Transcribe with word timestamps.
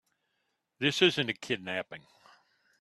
This 0.79 1.03
isn't 1.03 1.29
a 1.29 1.33
kidnapping. 1.35 2.07